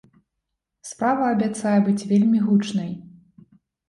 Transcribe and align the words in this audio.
Справа 0.91 1.27
абяцае 1.33 1.73
быць 1.87 2.07
вельмі 2.13 2.39
гучнай. 2.47 2.89